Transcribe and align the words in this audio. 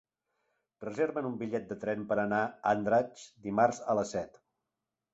Reserva'm 0.85 1.27
un 1.29 1.35
bitllet 1.43 1.69
de 1.73 1.77
tren 1.85 2.07
per 2.13 2.19
anar 2.23 2.41
a 2.49 2.75
Andratx 2.75 3.31
dimarts 3.47 3.87
a 3.95 4.01
les 4.03 4.19
set. 4.21 4.47